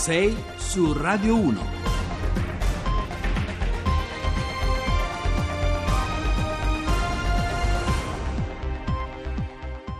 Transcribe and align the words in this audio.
6 0.00 0.44
su 0.56 0.94
Radio 0.94 1.36
1. 1.36 1.60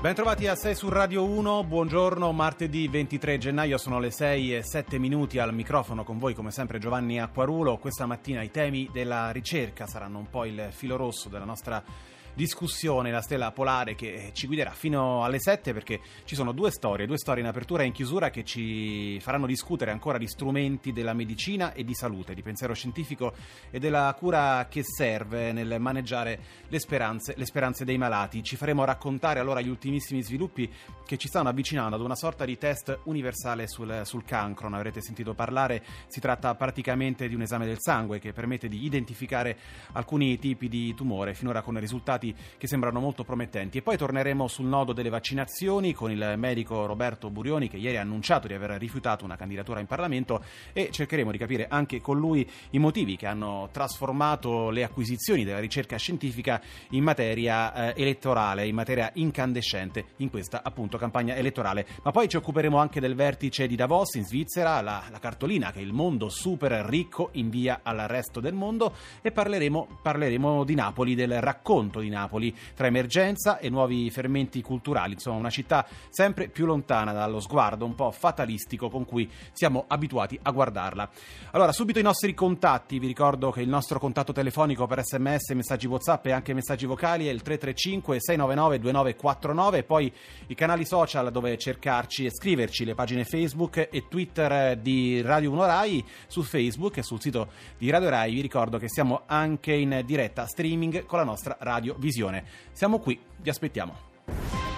Bentrovati 0.00 0.46
a 0.46 0.54
6 0.54 0.74
su 0.74 0.88
Radio 0.88 1.26
1, 1.26 1.64
buongiorno, 1.64 2.32
martedì 2.32 2.88
23 2.88 3.36
gennaio 3.36 3.76
sono 3.76 3.98
le 3.98 4.10
6 4.10 4.56
e 4.56 4.62
7 4.62 4.98
minuti 4.98 5.38
al 5.38 5.52
microfono 5.52 6.02
con 6.02 6.18
voi 6.18 6.32
come 6.32 6.50
sempre 6.50 6.78
Giovanni 6.78 7.20
Acquarulo. 7.20 7.76
Questa 7.76 8.06
mattina 8.06 8.40
i 8.40 8.50
temi 8.50 8.88
della 8.90 9.30
ricerca 9.32 9.86
saranno 9.86 10.16
un 10.16 10.30
po' 10.30 10.46
il 10.46 10.68
filo 10.70 10.96
rosso 10.96 11.28
della 11.28 11.44
nostra 11.44 11.84
discussione, 12.34 13.10
la 13.10 13.20
stella 13.20 13.52
polare 13.52 13.94
che 13.94 14.30
ci 14.32 14.46
guiderà 14.46 14.70
fino 14.70 15.24
alle 15.24 15.38
7 15.38 15.72
perché 15.72 16.00
ci 16.24 16.34
sono 16.34 16.52
due 16.52 16.70
storie, 16.70 17.06
due 17.06 17.18
storie 17.18 17.42
in 17.42 17.48
apertura 17.48 17.82
e 17.82 17.86
in 17.86 17.92
chiusura 17.92 18.30
che 18.30 18.44
ci 18.44 19.18
faranno 19.20 19.46
discutere 19.46 19.90
ancora 19.90 20.18
di 20.18 20.26
strumenti 20.28 20.92
della 20.92 21.12
medicina 21.12 21.72
e 21.72 21.84
di 21.84 21.94
salute, 21.94 22.34
di 22.34 22.42
pensiero 22.42 22.74
scientifico 22.74 23.32
e 23.70 23.78
della 23.78 24.14
cura 24.18 24.66
che 24.68 24.82
serve 24.82 25.52
nel 25.52 25.80
maneggiare 25.80 26.40
le 26.68 26.78
speranze, 26.78 27.34
le 27.36 27.46
speranze 27.46 27.84
dei 27.84 27.98
malati. 27.98 28.42
Ci 28.42 28.56
faremo 28.56 28.84
raccontare 28.84 29.40
allora 29.40 29.60
gli 29.60 29.68
ultimissimi 29.68 30.22
sviluppi 30.22 30.70
che 31.06 31.16
ci 31.16 31.28
stanno 31.28 31.48
avvicinando 31.48 31.96
ad 31.96 32.02
una 32.02 32.14
sorta 32.14 32.44
di 32.44 32.56
test 32.56 33.00
universale 33.04 33.66
sul, 33.66 34.02
sul 34.04 34.24
cancro, 34.24 34.68
ne 34.68 34.76
avrete 34.76 35.00
sentito 35.00 35.34
parlare, 35.34 35.82
si 36.06 36.20
tratta 36.20 36.54
praticamente 36.54 37.28
di 37.28 37.34
un 37.34 37.42
esame 37.42 37.66
del 37.66 37.80
sangue 37.80 38.18
che 38.18 38.32
permette 38.32 38.68
di 38.68 38.84
identificare 38.84 39.56
alcuni 39.92 40.38
tipi 40.38 40.68
di 40.68 40.94
tumore, 40.94 41.34
finora 41.34 41.62
con 41.62 41.78
risultati 41.78 42.19
risultati 42.20 42.34
che 42.58 42.66
sembrano 42.66 43.00
molto 43.00 43.24
promettenti. 43.24 43.78
E 43.78 43.82
poi 43.82 43.96
torneremo 43.96 44.46
sul 44.46 44.66
nodo 44.66 44.92
delle 44.92 45.08
vaccinazioni 45.08 45.94
con 45.94 46.10
il 46.10 46.34
medico 46.36 46.86
Roberto 46.86 47.30
Burioni 47.30 47.68
che 47.68 47.78
ieri 47.78 47.96
ha 47.96 48.02
annunciato 48.02 48.46
di 48.46 48.54
aver 48.54 48.70
rifiutato 48.72 49.24
una 49.24 49.36
candidatura 49.36 49.80
in 49.80 49.86
Parlamento 49.86 50.44
e 50.72 50.90
cercheremo 50.90 51.30
di 51.30 51.38
capire 51.38 51.66
anche 51.68 52.00
con 52.00 52.18
lui 52.18 52.48
i 52.70 52.78
motivi 52.78 53.16
che 53.16 53.26
hanno 53.26 53.68
trasformato 53.72 54.70
le 54.70 54.84
acquisizioni 54.84 55.44
della 55.44 55.58
ricerca 55.58 55.96
scientifica 55.96 56.60
in 56.90 57.02
materia 57.02 57.94
eh, 57.94 58.02
elettorale, 58.02 58.66
in 58.66 58.74
materia 58.74 59.10
incandescente 59.14 60.04
in 60.16 60.30
questa 60.30 60.60
appunto 60.62 60.98
campagna 60.98 61.34
elettorale. 61.34 61.86
Ma 62.02 62.10
poi 62.10 62.28
ci 62.28 62.36
occuperemo 62.36 62.76
anche 62.76 63.00
del 63.00 63.14
vertice 63.14 63.66
di 63.66 63.76
Davos 63.76 64.14
in 64.14 64.24
Svizzera, 64.24 64.80
la, 64.80 65.04
la 65.10 65.18
cartolina 65.18 65.72
che 65.72 65.80
il 65.80 65.92
mondo 65.92 66.28
super 66.28 66.72
ricco 66.84 67.30
invia 67.32 67.80
al 67.82 67.98
resto 68.06 68.40
del 68.40 68.54
mondo 68.54 68.94
e 69.22 69.30
parleremo, 69.30 70.00
parleremo 70.02 70.64
di 70.64 70.74
Napoli, 70.74 71.14
del 71.14 71.40
racconto 71.40 72.00
di 72.00 72.09
Napoli, 72.10 72.54
tra 72.74 72.86
emergenza 72.86 73.58
e 73.58 73.70
nuovi 73.70 74.10
fermenti 74.10 74.60
culturali, 74.60 75.14
insomma 75.14 75.38
una 75.38 75.50
città 75.50 75.86
sempre 76.10 76.48
più 76.48 76.66
lontana 76.66 77.12
dallo 77.12 77.40
sguardo 77.40 77.84
un 77.84 77.94
po' 77.94 78.10
fatalistico 78.10 78.90
con 78.90 79.04
cui 79.06 79.30
siamo 79.52 79.84
abituati 79.86 80.38
a 80.42 80.50
guardarla. 80.50 81.08
Allora, 81.52 81.72
subito 81.72 81.98
i 81.98 82.02
nostri 82.02 82.34
contatti, 82.34 82.98
vi 82.98 83.06
ricordo 83.06 83.50
che 83.50 83.62
il 83.62 83.68
nostro 83.68 83.98
contatto 83.98 84.32
telefonico 84.32 84.86
per 84.86 85.02
sms, 85.02 85.50
messaggi 85.52 85.86
whatsapp 85.86 86.26
e 86.26 86.32
anche 86.32 86.52
messaggi 86.52 86.86
vocali 86.86 87.26
è 87.26 87.30
il 87.30 87.42
335 87.42 88.20
699 88.20 88.78
2949 88.78 89.82
poi 89.84 90.12
i 90.48 90.54
canali 90.54 90.84
social 90.84 91.30
dove 91.30 91.56
cercarci 91.56 92.26
e 92.26 92.30
scriverci, 92.30 92.84
le 92.84 92.94
pagine 92.94 93.24
Facebook 93.24 93.88
e 93.90 94.08
Twitter 94.08 94.76
di 94.76 95.22
Radio 95.22 95.50
1 95.52 95.64
Rai, 95.64 96.04
su 96.26 96.42
Facebook 96.42 96.96
e 96.96 97.02
sul 97.02 97.20
sito 97.20 97.48
di 97.78 97.90
Radio 97.90 98.08
Rai 98.08 98.34
vi 98.34 98.40
ricordo 98.40 98.78
che 98.78 98.88
siamo 98.88 99.22
anche 99.26 99.72
in 99.72 100.02
diretta 100.04 100.46
streaming 100.46 101.04
con 101.04 101.18
la 101.18 101.24
nostra 101.24 101.56
radio 101.60 101.94
Visione. 102.00 102.44
Siamo 102.72 102.98
qui, 102.98 103.18
vi 103.36 103.50
aspettiamo. 103.50 103.94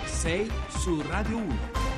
6 0.05 0.51
su 0.69 1.01
Radio 1.09 1.39
1. 1.39 1.92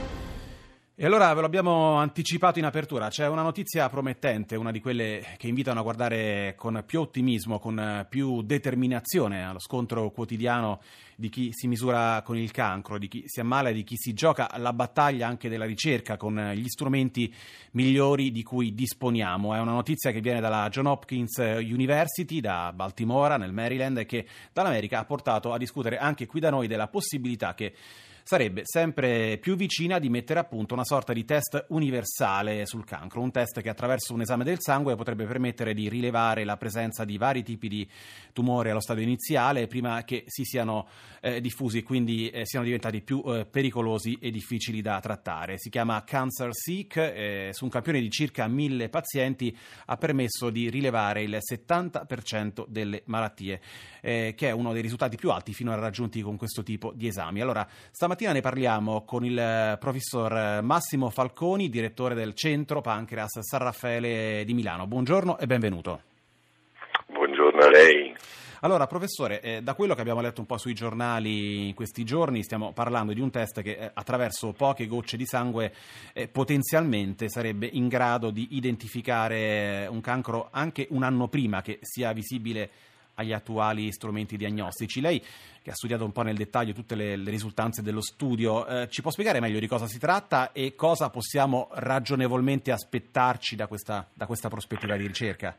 E 0.97 1.05
allora 1.05 1.35
ve 1.35 1.41
lo 1.41 1.47
abbiamo 1.47 1.95
anticipato 1.95 2.61
in 2.61 2.67
apertura, 2.67 3.09
c'è 3.09 3.27
una 3.27 3.43
notizia 3.43 3.89
promettente, 3.89 4.55
una 4.55 4.71
di 4.71 4.79
quelle 4.79 5.27
che 5.39 5.49
invitano 5.49 5.81
a 5.81 5.83
guardare 5.83 6.55
con 6.57 6.85
più 6.87 7.01
ottimismo, 7.01 7.59
con 7.59 8.07
più 8.09 8.43
determinazione 8.43 9.45
allo 9.45 9.59
scontro 9.59 10.13
quotidiano 10.13 10.81
di 11.17 11.31
chi 11.31 11.49
si 11.51 11.67
misura 11.67 12.23
con 12.25 12.37
il 12.37 12.53
cancro, 12.53 12.97
di 12.97 13.09
chi 13.09 13.25
si 13.27 13.41
ammala 13.41 13.73
di 13.73 13.83
chi 13.83 13.97
si 13.97 14.15
gioca 14.15 14.49
la 14.59 14.73
battaglia 14.73 15.27
anche 15.27 15.49
della 15.49 15.65
ricerca 15.65 16.17
con 16.17 16.53
gli 16.55 16.69
strumenti 16.69 17.35
migliori 17.73 18.31
di 18.31 18.45
cui 18.45 18.73
disponiamo. 18.73 19.53
È 19.53 19.59
una 19.59 19.73
notizia 19.73 20.13
che 20.13 20.21
viene 20.21 20.39
dalla 20.39 20.69
John 20.69 20.87
Hopkins 20.87 21.39
University 21.39 22.39
da 22.39 22.73
Baltimora 22.73 23.37
nel 23.37 23.53
Maryland 23.53 23.99
e 23.99 24.07
che 24.07 24.29
dall'America 24.53 25.01
ha 25.01 25.05
portato 25.05 25.53
a 25.53 25.59
discutere 25.59 25.99
anche 25.99 26.27
qui 26.27 26.39
da 26.39 26.51
noi 26.51 26.69
della 26.69 26.87
possibilità 26.87 27.53
che 27.55 27.75
sarebbe 28.25 28.63
sempre 28.65 29.37
più 29.37 29.55
vicina 29.55 29.99
di 29.99 30.09
mettere 30.09 30.41
a 30.41 30.45
punto 30.45 30.73
una 30.73 30.85
sorta 30.85 31.13
di 31.13 31.27
test 31.27 31.67
universale 31.69 32.65
sul 32.65 32.87
cancro, 32.87 33.21
un 33.21 33.31
test 33.31 33.61
che 33.61 33.69
attraverso 33.69 34.15
un 34.15 34.23
esame 34.23 34.45
del 34.45 34.61
sangue 34.61 34.97
potrebbe 34.97 35.27
permettere 35.27 35.75
di 35.75 35.91
rilevare 35.91 36.43
la 36.45 36.57
presenza 36.57 37.05
di 37.05 37.19
vari 37.19 37.43
tipi 37.43 37.69
di 37.69 37.87
tumore 38.33 38.71
allo 38.71 38.81
stadio 38.81 39.03
iniziale 39.03 39.67
prima 39.67 40.05
che 40.05 40.25
si 40.27 40.43
siano 40.45 40.89
eh, 41.21 41.43
diffusi 41.43 41.79
e 41.79 41.83
quindi 41.83 42.31
eh, 42.31 42.47
siano 42.47 42.65
diventati 42.65 43.03
più 43.03 43.23
eh, 43.27 43.45
pericolosi 43.45 44.17
e 44.19 44.31
difficili 44.31 44.81
da 44.81 44.99
trattare. 45.01 45.59
Si 45.59 45.69
chiama 45.69 46.03
Cancer 46.03 46.49
Seek, 46.51 46.97
eh, 46.97 47.49
su 47.53 47.65
un 47.65 47.71
campione 47.71 48.01
di 48.01 48.11
circa 48.11 48.49
mille 48.49 48.89
pazienti 48.89 49.55
ha 49.85 49.97
permesso 49.99 50.49
di 50.49 50.71
rilevare 50.71 51.23
il 51.23 51.39
70% 51.39 52.65
delle 52.69 53.03
malattie, 53.05 53.61
eh, 54.01 54.33
che 54.35 54.49
è 54.49 54.51
uno 54.51 54.73
dei 54.73 54.81
risultati 54.81 55.17
più 55.17 55.31
alti 55.31 55.53
finora 55.53 55.81
raggiunti 55.83 56.23
con 56.23 56.39
questo 56.39 56.63
tipo 56.63 56.91
di 56.95 57.07
esami. 57.07 57.43
Allora, 57.43 57.69
stamattina 57.91 58.13
Stamattina 58.15 58.41
ne 58.41 58.49
parliamo 58.49 59.03
con 59.03 59.25
il 59.25 59.37
eh, 59.37 59.77
professor 59.81 60.33
eh, 60.33 60.61
Massimo 60.61 61.11
Falconi, 61.11 61.69
direttore 61.69 62.15
del 62.15 62.33
Centro 62.35 62.81
Pancreas 62.81 63.41
San 63.41 63.59
Raffaele 63.59 64.45
di 64.45 64.55
Milano. 64.55 64.87
Buongiorno 64.87 65.37
e 65.37 65.47
benvenuto. 65.47 66.01
Buongiorno 67.09 67.61
a 67.61 67.69
lei. 67.69 68.15
Allora, 68.61 68.87
professore, 68.87 69.41
eh, 69.41 69.63
da 69.63 69.75
quello 69.75 69.97
che 69.97 70.01
abbiamo 70.01 70.21
letto 70.21 70.41
un 70.41 70.47
po' 70.47 70.59
sui 70.59 70.75
giornali 70.75 71.67
in 71.67 71.75
questi 71.75 72.05
giorni, 72.05 72.45
stiamo 72.45 72.71
parlando 72.71 73.13
di 73.13 73.21
un 73.21 73.33
test 73.33 73.63
che 73.63 73.73
eh, 73.73 73.91
attraverso 73.93 74.53
poche 74.53 74.87
gocce 74.87 75.17
di 75.17 75.27
sangue 75.27 75.75
eh, 76.13 76.29
potenzialmente 76.29 77.29
sarebbe 77.29 77.67
in 77.67 77.89
grado 77.89 78.31
di 78.31 78.47
identificare 78.53 79.89
un 79.91 80.01
cancro 80.01 80.51
anche 80.53 80.87
un 80.91 81.03
anno 81.03 81.27
prima 81.27 81.63
che 81.63 81.81
sia 81.81 82.13
visibile 82.13 82.71
agli 83.15 83.33
attuali 83.33 83.93
strumenti 83.93 84.37
diagnostici. 84.37 85.01
Lei, 85.01 85.23
che 85.65 85.71
ha 85.71 85.75
studiato 85.75 86.05
un 86.05 86.13
po' 86.13 86.21
nel 86.21 86.37
dettaglio 86.37 86.75
tutte 86.75 86.95
le, 86.95 87.17
le 87.17 87.31
risultanze 87.31 87.81
dello 87.81 88.03
studio, 88.03 88.67
eh, 88.67 88.89
ci 88.91 89.01
può 89.01 89.11
spiegare 89.11 89.41
meglio 89.41 89.59
di 89.59 89.67
cosa 89.67 89.87
si 89.87 89.99
tratta 89.99 90.53
e 90.53 90.75
cosa 90.75 91.09
possiamo 91.09 91.71
ragionevolmente 91.73 92.71
aspettarci 92.71 93.57
da 93.57 93.67
questa, 93.67 94.07
da 94.13 94.27
questa 94.27 94.51
prospettiva 94.51 94.95
di 94.95 95.07
ricerca? 95.07 95.57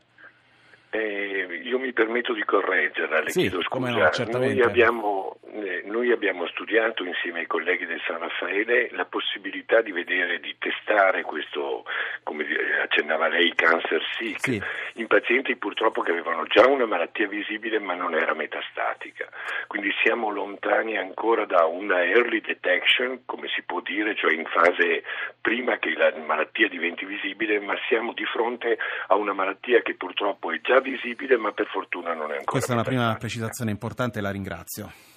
Eh, 0.90 1.60
io 1.64 1.80
mi 1.80 1.92
permetto 1.92 2.34
di 2.34 2.44
correggerla, 2.44 3.22
le 3.22 3.30
sì, 3.30 3.40
chiedo 3.40 3.60
scusa. 3.62 3.90
No, 3.90 4.38
noi, 4.38 4.62
abbiamo, 4.62 5.38
noi, 5.84 6.12
abbiamo, 6.12 6.46
studiato 6.46 7.04
insieme 7.04 7.40
ai 7.40 7.46
colleghi 7.46 7.86
del 7.86 8.00
San 8.06 8.18
Raffaele 8.18 8.88
la 8.92 9.04
possibilità 9.04 9.80
di 9.80 9.92
vedere, 9.92 10.40
di 10.40 10.54
testare 10.58 11.22
questo, 11.22 11.84
come 12.22 12.44
accennava 12.82 13.28
lei, 13.28 13.52
cancer 13.54 14.00
sick, 14.16 14.40
sì. 14.40 14.62
in 14.94 15.06
pazienti 15.06 15.56
purtroppo 15.56 16.02
che 16.02 16.12
avevano 16.12 16.44
già 16.44 16.66
una 16.66 16.86
malattia 16.86 17.28
visibile 17.28 17.78
ma 17.78 17.94
non 17.94 18.14
era 18.14 18.34
metastatica. 18.34 19.28
Quindi 19.66 19.90
siamo 20.02 20.30
lontani 20.30 20.96
ancora 20.96 21.44
da 21.46 21.64
una 21.64 22.04
early 22.04 22.40
detection, 22.40 23.22
come 23.24 23.48
si 23.48 23.62
può 23.62 23.80
dire, 23.80 24.14
cioè 24.14 24.32
in 24.32 24.44
fase 24.46 25.02
prima 25.40 25.78
che 25.78 25.94
la 25.96 26.12
malattia 26.24 26.68
diventi 26.68 27.04
visibile, 27.04 27.60
ma 27.60 27.74
siamo 27.88 28.12
di 28.12 28.24
fronte 28.24 28.78
a 29.08 29.14
una 29.16 29.32
malattia 29.32 29.82
che 29.82 29.94
purtroppo 29.94 30.52
è 30.52 30.60
già 30.60 30.80
visibile 30.80 31.36
ma 31.36 31.52
per 31.52 31.66
fortuna 31.66 32.12
non 32.14 32.30
è 32.30 32.38
ancora. 32.38 32.44
Questa 32.44 32.72
è 32.72 32.74
una 32.74 32.84
prima 32.84 33.14
precisazione 33.18 33.70
importante 33.70 34.20
la 34.20 34.30
ringrazio. 34.30 35.14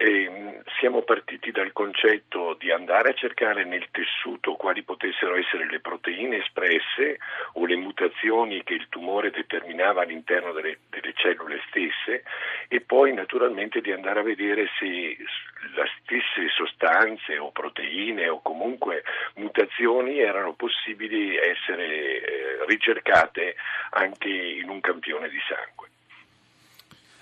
E, 0.00 0.06
e, 0.06 0.62
siamo 0.78 1.02
partiti 1.02 1.50
dal 1.50 1.72
concetto 1.74 2.56
di 2.58 2.70
andare 2.70 3.10
a 3.10 3.14
cercare 3.14 3.64
nel 3.64 3.86
tessuto 3.90 4.54
quali 4.54 4.82
potessero 4.82 5.36
essere 5.36 5.66
le 5.68 5.80
proteine 5.80 6.38
espresse 6.38 7.18
o 7.54 7.66
le 7.66 7.76
mutazioni 7.76 8.62
che 8.64 8.72
il 8.72 8.86
tumore 8.88 9.30
determinava 9.30 10.00
all'interno 10.00 10.52
delle, 10.52 10.78
delle 10.88 11.12
cellule 11.14 11.60
stesse 11.68 12.22
e 12.68 12.80
poi 12.80 13.12
naturalmente 13.12 13.82
di 13.82 13.92
andare 13.92 14.20
a 14.20 14.22
vedere 14.22 14.68
se 14.78 14.86
le 14.86 15.90
stesse 16.00 16.48
sostanze 16.48 17.36
o 17.36 17.50
proteine 17.50 18.26
o 18.30 18.40
comunque 18.40 19.04
mutazioni 19.34 20.18
erano 20.18 20.54
possibili 20.54 21.36
essere 21.36 21.84
eh, 21.84 22.64
ricercate 22.66 23.54
anche 23.90 24.30
in 24.30 24.70
un 24.70 24.80
campione 24.80 25.28
di 25.28 25.38
sangue. 25.46 25.89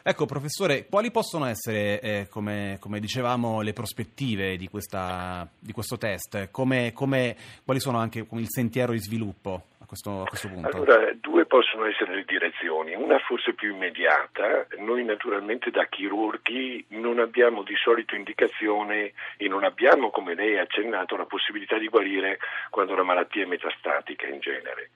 Ecco, 0.02 0.26
professore, 0.26 0.86
quali 0.86 1.10
possono 1.10 1.44
essere, 1.46 2.00
eh, 2.00 2.28
come, 2.28 2.76
come, 2.80 3.00
dicevamo, 3.00 3.60
le 3.60 3.72
prospettive 3.72 4.56
di, 4.56 4.68
questa, 4.68 5.48
di 5.58 5.72
questo 5.72 5.98
test? 5.98 6.50
Come, 6.50 6.92
come, 6.92 7.36
quali 7.64 7.80
sono 7.80 7.98
anche 7.98 8.26
il 8.30 8.46
sentiero 8.48 8.92
di 8.92 9.00
sviluppo 9.00 9.64
questo, 9.88 10.20
a 10.20 10.24
questo 10.26 10.48
punto? 10.48 10.68
Allora, 10.68 11.12
due 11.14 11.46
possono 11.46 11.86
essere 11.86 12.14
le 12.14 12.24
direzioni, 12.26 12.94
una 12.94 13.18
forse 13.18 13.54
più 13.54 13.72
immediata, 13.72 14.66
noi 14.76 15.02
naturalmente 15.02 15.70
da 15.70 15.86
chirurghi 15.86 16.84
non 16.90 17.18
abbiamo 17.18 17.62
di 17.62 17.74
solito 17.74 18.14
indicazione 18.14 19.14
e 19.38 19.48
non 19.48 19.64
abbiamo, 19.64 20.10
come 20.10 20.34
lei 20.34 20.58
ha 20.58 20.62
accennato, 20.62 21.16
la 21.16 21.24
possibilità 21.24 21.78
di 21.78 21.88
guarire 21.88 22.38
quando 22.68 22.94
la 22.94 23.02
malattia 23.02 23.44
è 23.44 23.46
metastatica 23.46 24.26
in 24.26 24.40
genere 24.40 24.90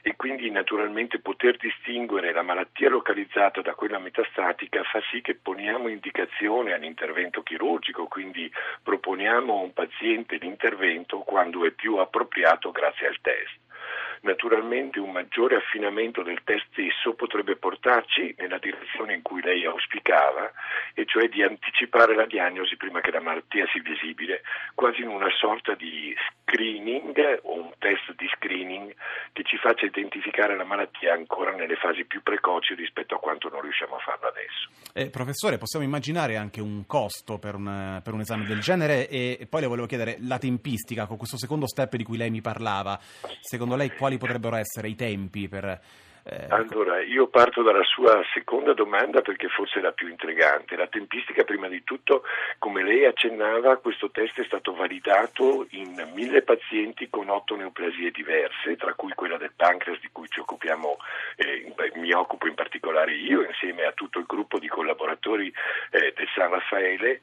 e 0.00 0.16
quindi 0.16 0.50
naturalmente 0.50 1.18
poter 1.18 1.56
distinguere 1.56 2.32
la 2.32 2.42
malattia 2.42 2.88
localizzata 2.88 3.60
da 3.60 3.74
quella 3.74 3.98
metastatica 3.98 4.82
fa 4.84 5.00
sì 5.10 5.20
che 5.20 5.34
poniamo 5.34 5.88
indicazione 5.88 6.72
all'intervento 6.72 7.42
chirurgico, 7.42 8.06
quindi 8.06 8.50
proponiamo 8.82 9.52
a 9.52 9.62
un 9.62 9.74
paziente 9.74 10.36
l'intervento 10.36 11.18
quando 11.18 11.66
è 11.66 11.70
più 11.72 11.96
appropriato 11.96 12.70
grazie 12.70 13.08
al 13.08 13.18
test. 13.20 13.66
Naturalmente 14.22 15.00
un 15.00 15.12
maggiore 15.12 15.56
affinamento 15.56 16.22
del 16.22 16.40
test 16.44 16.66
stesso 16.78 17.14
potrebbe 17.14 17.56
portarci 17.56 18.34
nella 18.38 18.58
direzione 18.58 19.14
in 19.14 19.22
cui 19.22 19.42
lei 19.42 19.64
auspicava, 19.64 20.50
e 20.94 21.04
cioè 21.04 21.28
di 21.28 21.42
anticipare 21.42 22.14
la 22.14 22.26
diagnosi 22.26 22.76
prima 22.76 23.00
che 23.00 23.10
la 23.10 23.20
malattia 23.20 23.66
sia 23.72 23.82
visibile, 23.82 24.42
quasi 24.74 25.02
in 25.02 25.08
una 25.08 25.30
sorta 25.30 25.74
di 25.74 26.14
screening 26.44 27.40
o 27.42 27.54
un 27.54 27.72
test 27.78 28.14
di 28.14 28.26
screening 28.28 28.37
faccia 29.58 29.86
identificare 29.86 30.56
la 30.56 30.64
malattia 30.64 31.12
ancora 31.12 31.54
nelle 31.54 31.76
fasi 31.76 32.04
più 32.04 32.22
precoci 32.22 32.74
rispetto 32.74 33.14
a 33.14 33.18
quanto 33.18 33.48
non 33.48 33.60
riusciamo 33.60 33.96
a 33.96 33.98
farlo 33.98 34.28
adesso. 34.28 34.68
Eh, 34.92 35.10
professore, 35.10 35.58
possiamo 35.58 35.84
immaginare 35.84 36.36
anche 36.36 36.60
un 36.60 36.86
costo 36.86 37.38
per 37.38 37.54
un, 37.54 38.00
per 38.02 38.14
un 38.14 38.20
esame 38.20 38.44
del 38.44 38.60
genere 38.60 39.08
e, 39.08 39.46
poi 39.48 39.60
le 39.60 39.66
volevo 39.66 39.86
chiedere 39.86 40.16
la 40.20 40.38
tempistica 40.38 41.06
con 41.06 41.16
questo 41.16 41.36
secondo 41.36 41.66
step 41.66 41.96
di 41.96 42.04
cui 42.04 42.16
lei 42.16 42.30
mi 42.30 42.40
parlava. 42.40 42.98
Secondo 43.40 43.76
lei 43.76 43.94
quali 43.94 44.18
potrebbero 44.18 44.56
essere 44.56 44.88
i 44.88 44.94
tempi 44.94 45.48
per 45.48 45.80
allora, 46.48 47.00
io 47.00 47.28
parto 47.28 47.62
dalla 47.62 47.84
sua 47.84 48.22
seconda 48.34 48.74
domanda 48.74 49.22
perché 49.22 49.48
forse 49.48 49.78
è 49.78 49.82
la 49.82 49.92
più 49.92 50.08
intrigante. 50.08 50.76
La 50.76 50.86
tempistica, 50.86 51.44
prima 51.44 51.68
di 51.68 51.82
tutto, 51.84 52.22
come 52.58 52.82
lei 52.82 53.06
accennava, 53.06 53.78
questo 53.78 54.10
test 54.10 54.40
è 54.40 54.44
stato 54.44 54.74
validato 54.74 55.66
in 55.70 56.10
mille 56.14 56.42
pazienti 56.42 57.08
con 57.08 57.30
otto 57.30 57.56
neoplasie 57.56 58.10
diverse, 58.10 58.76
tra 58.76 58.92
cui 58.94 59.12
quella 59.14 59.38
del 59.38 59.52
pancreas 59.56 60.00
di 60.00 60.08
cui 60.12 60.28
ci 60.28 60.40
occupiamo, 60.40 60.96
eh, 61.36 61.72
mi 61.94 62.12
occupo 62.12 62.46
in 62.46 62.54
particolare 62.54 63.14
io, 63.14 63.42
insieme 63.42 63.84
a 63.84 63.92
tutto 63.92 64.18
il 64.18 64.26
gruppo 64.26 64.58
di 64.58 64.68
collaboratori 64.68 65.52
eh, 65.90 66.12
del 66.14 66.28
San 66.34 66.50
Raffaele, 66.50 67.22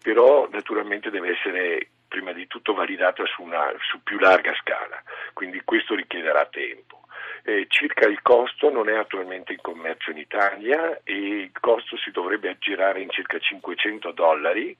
però 0.00 0.48
naturalmente 0.50 1.10
deve 1.10 1.30
essere 1.30 1.88
prima 2.06 2.32
di 2.32 2.46
tutto 2.46 2.74
validata 2.74 3.24
su, 3.26 3.42
una, 3.42 3.72
su 3.90 4.00
più 4.02 4.18
larga 4.18 4.54
scala, 4.60 5.02
quindi 5.32 5.60
questo 5.64 5.94
richiederà 5.96 6.46
tempo. 6.46 7.03
Eh, 7.46 7.66
circa 7.68 8.08
il 8.08 8.22
costo 8.22 8.70
non 8.70 8.88
è 8.88 8.96
attualmente 8.96 9.52
in 9.52 9.60
commercio 9.60 10.10
in 10.10 10.16
Italia 10.16 11.00
e 11.04 11.12
il 11.12 11.50
costo 11.60 11.94
si 11.98 12.10
dovrebbe 12.10 12.48
aggirare 12.48 13.02
in 13.02 13.10
circa 13.10 13.38
500 13.38 14.12
dollari 14.12 14.74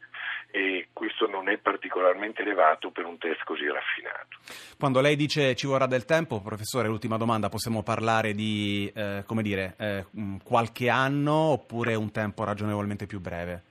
e 0.50 0.88
questo 0.94 1.26
non 1.26 1.50
è 1.50 1.58
particolarmente 1.58 2.40
elevato 2.40 2.90
per 2.90 3.04
un 3.04 3.18
test 3.18 3.44
così 3.44 3.66
raffinato. 3.66 4.38
Quando 4.78 5.02
lei 5.02 5.14
dice 5.14 5.54
ci 5.54 5.66
vorrà 5.66 5.84
del 5.86 6.06
tempo, 6.06 6.40
professore, 6.40 6.88
l'ultima 6.88 7.18
domanda, 7.18 7.50
possiamo 7.50 7.82
parlare 7.82 8.32
di 8.32 8.90
eh, 8.94 9.24
come 9.26 9.42
dire, 9.42 9.74
eh, 9.78 10.06
qualche 10.42 10.88
anno 10.88 11.32
oppure 11.32 11.94
un 11.96 12.12
tempo 12.12 12.44
ragionevolmente 12.44 13.04
più 13.04 13.20
breve? 13.20 13.62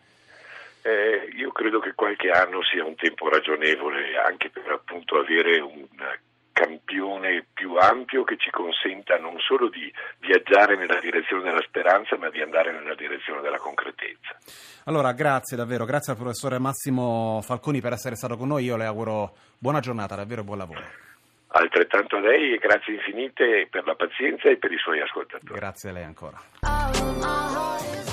Eh, 0.83 1.29
io 1.35 1.51
credo 1.51 1.79
che 1.79 1.93
qualche 1.95 2.29
anno 2.29 2.61
sia 2.61 2.85
un 2.85 2.95
tempo 2.95 3.27
ragionevole 3.27 4.17
anche 4.17 4.49
per 4.49 4.69
appunto 4.69 5.17
avere 5.17 5.59
un 5.61 5.87
campione 6.53 7.45
più 7.53 7.75
ampio 7.75 8.23
che 8.23 8.37
ci 8.37 8.49
consenta 8.51 9.17
non 9.17 9.37
solo 9.39 9.67
di 9.69 9.91
viaggiare 10.19 10.77
nella 10.77 10.99
direzione 10.99 11.43
della 11.43 11.63
speranza, 11.67 12.15
ma 12.17 12.29
di 12.29 12.41
andare 12.41 12.71
nella 12.71 12.95
direzione 12.95 13.41
della 13.41 13.57
concretezza. 13.57 14.37
Allora, 14.85 15.11
grazie 15.11 15.57
davvero, 15.57 15.83
grazie 15.85 16.13
al 16.13 16.19
professore 16.19 16.59
Massimo 16.59 17.41
Falconi 17.41 17.81
per 17.81 17.93
essere 17.93 18.15
stato 18.15 18.37
con 18.37 18.47
noi. 18.47 18.63
Io 18.63 18.77
le 18.77 18.85
auguro 18.85 19.33
buona 19.57 19.79
giornata, 19.79 20.15
davvero 20.15 20.43
buon 20.43 20.59
lavoro. 20.59 20.81
Altrettanto 21.55 22.15
a 22.15 22.19
lei 22.19 22.53
e 22.53 22.57
grazie 22.57 22.93
infinite 22.93 23.67
per 23.69 23.85
la 23.85 23.95
pazienza 23.95 24.49
e 24.49 24.57
per 24.57 24.71
i 24.71 24.77
suoi 24.77 25.01
ascoltatori. 25.01 25.59
Grazie 25.59 25.89
a 25.89 25.93
lei 25.93 26.03
ancora. 26.03 27.42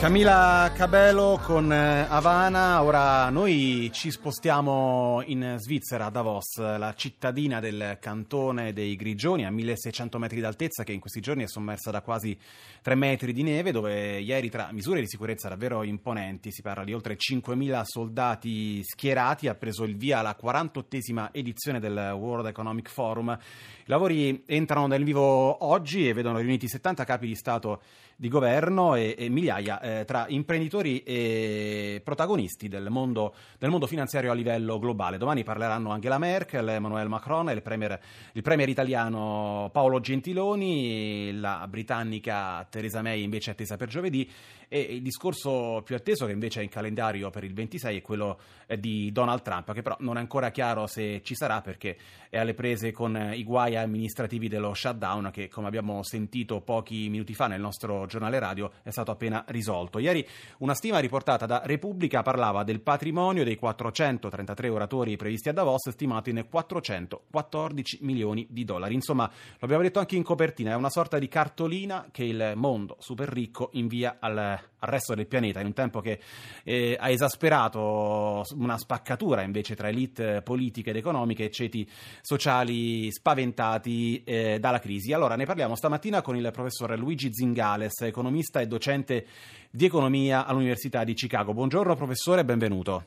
Camila 0.00 0.72
Cabello 0.74 1.38
con 1.44 1.70
eh, 1.70 2.06
Havana, 2.08 2.82
ora 2.82 3.28
noi 3.28 3.90
ci 3.92 4.10
spostiamo 4.10 5.22
in 5.26 5.56
Svizzera, 5.58 6.06
a 6.06 6.10
Davos, 6.10 6.56
la 6.56 6.94
cittadina 6.96 7.60
del 7.60 7.98
cantone 8.00 8.72
dei 8.72 8.96
Grigioni 8.96 9.44
a 9.44 9.50
1600 9.50 10.18
metri 10.18 10.40
d'altezza 10.40 10.84
che 10.84 10.92
in 10.92 11.00
questi 11.00 11.20
giorni 11.20 11.42
è 11.42 11.46
sommersa 11.46 11.90
da 11.90 12.00
quasi 12.00 12.34
3 12.80 12.94
metri 12.94 13.34
di 13.34 13.42
neve 13.42 13.72
dove 13.72 14.20
ieri 14.20 14.48
tra 14.48 14.70
misure 14.72 15.00
di 15.00 15.06
sicurezza 15.06 15.50
davvero 15.50 15.82
imponenti, 15.82 16.50
si 16.50 16.62
parla 16.62 16.84
di 16.84 16.94
oltre 16.94 17.18
5.000 17.18 17.82
soldati 17.84 18.82
schierati, 18.82 19.48
ha 19.48 19.54
preso 19.54 19.84
il 19.84 19.98
via 19.98 20.22
la 20.22 20.34
48esima 20.42 21.28
edizione 21.30 21.78
del 21.78 22.14
World 22.16 22.46
Economic 22.46 22.88
Forum. 22.88 23.36
I 23.38 23.84
lavori 23.84 24.44
entrano 24.46 24.86
nel 24.86 25.04
vivo 25.04 25.62
oggi 25.66 26.08
e 26.08 26.14
vedono 26.14 26.38
riuniti 26.38 26.68
70 26.68 27.04
capi 27.04 27.26
di 27.26 27.34
Stato 27.34 27.82
di 28.16 28.28
governo 28.28 28.96
e, 28.96 29.14
e 29.16 29.30
migliaia 29.30 29.80
eh, 29.90 30.04
tra 30.04 30.26
imprenditori 30.28 31.02
e 31.02 32.00
protagonisti 32.04 32.68
del 32.68 32.88
mondo, 32.90 33.34
del 33.58 33.70
mondo, 33.70 33.86
finanziario 33.86 34.30
a 34.30 34.34
livello 34.34 34.78
globale. 34.78 35.18
Domani 35.18 35.42
parleranno 35.42 35.90
Angela 35.90 36.18
Merkel, 36.18 36.68
Emmanuel 36.68 37.08
Macron, 37.08 37.50
il 37.50 37.62
premier, 37.62 37.98
il 38.32 38.42
premier 38.42 38.68
italiano 38.68 39.70
Paolo 39.72 40.00
Gentiloni, 40.00 41.38
la 41.38 41.66
britannica 41.68 42.66
Theresa 42.70 43.02
May 43.02 43.22
invece 43.22 43.50
è 43.50 43.52
attesa 43.54 43.76
per 43.76 43.88
giovedì 43.88 44.30
e 44.72 44.78
il 44.78 45.02
discorso 45.02 45.82
più 45.84 45.96
atteso 45.96 46.26
che 46.26 46.32
invece 46.32 46.60
è 46.60 46.62
in 46.62 46.68
calendario 46.68 47.28
per 47.30 47.42
il 47.42 47.52
26 47.52 47.96
è 47.96 48.02
quello 48.02 48.38
eh, 48.68 48.78
di 48.78 49.10
Donald 49.10 49.42
Trump, 49.42 49.72
che 49.72 49.82
però 49.82 49.96
non 49.98 50.16
è 50.16 50.20
ancora 50.20 50.52
chiaro 50.52 50.86
se 50.86 51.22
ci 51.24 51.34
sarà 51.34 51.60
perché 51.60 51.96
è 52.28 52.38
alle 52.38 52.54
prese 52.54 52.92
con 52.92 53.32
i 53.34 53.42
guai 53.42 53.74
amministrativi 53.74 54.46
dello 54.46 54.72
shutdown 54.72 55.30
che 55.32 55.48
come 55.48 55.66
abbiamo 55.66 56.04
sentito 56.04 56.60
pochi 56.60 57.08
minuti 57.08 57.34
fa 57.34 57.48
nel 57.48 57.60
nostro 57.60 58.06
giornale 58.06 58.38
radio 58.38 58.70
è 58.84 58.90
stato 58.90 59.10
appena 59.10 59.44
risolto. 59.48 59.79
Ieri 59.98 60.26
una 60.58 60.74
stima 60.74 60.98
riportata 60.98 61.46
da 61.46 61.62
Repubblica 61.64 62.22
parlava 62.22 62.62
del 62.64 62.80
patrimonio 62.80 63.44
dei 63.44 63.56
433 63.56 64.68
oratori 64.68 65.16
previsti 65.16 65.48
a 65.48 65.52
Davos 65.52 65.88
stimato 65.90 66.30
in 66.30 66.46
414 66.48 67.98
milioni 68.02 68.46
di 68.50 68.64
dollari. 68.64 68.94
Insomma, 68.94 69.26
lo 69.26 69.58
abbiamo 69.60 69.82
detto 69.82 69.98
anche 69.98 70.16
in 70.16 70.22
copertina, 70.22 70.72
è 70.72 70.76
una 70.76 70.90
sorta 70.90 71.18
di 71.18 71.28
cartolina 71.28 72.08
che 72.10 72.24
il 72.24 72.52
mondo 72.56 72.96
super 72.98 73.28
ricco 73.28 73.70
invia 73.72 74.16
al 74.20 74.58
al 74.80 74.88
resto 74.88 75.14
del 75.14 75.26
pianeta, 75.26 75.60
in 75.60 75.66
un 75.66 75.72
tempo 75.72 76.00
che 76.00 76.18
eh, 76.64 76.96
ha 76.98 77.08
esasperato 77.08 78.42
una 78.56 78.78
spaccatura 78.78 79.42
invece 79.42 79.74
tra 79.74 79.88
elite 79.88 80.42
politiche 80.42 80.90
ed 80.90 80.96
economiche 80.96 81.44
e 81.44 81.50
ceti 81.50 81.88
sociali 82.20 83.10
spaventati 83.10 84.22
eh, 84.24 84.58
dalla 84.58 84.78
crisi. 84.78 85.12
Allora 85.12 85.36
ne 85.36 85.44
parliamo 85.44 85.74
stamattina 85.74 86.22
con 86.22 86.36
il 86.36 86.50
professor 86.52 86.98
Luigi 86.98 87.32
Zingales, 87.32 88.00
economista 88.02 88.60
e 88.60 88.66
docente 88.66 89.26
di 89.70 89.84
economia 89.84 90.46
all'Università 90.46 91.04
di 91.04 91.14
Chicago. 91.14 91.52
Buongiorno 91.52 91.94
professore, 91.94 92.44
benvenuto. 92.44 93.04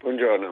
Buongiorno. 0.00 0.47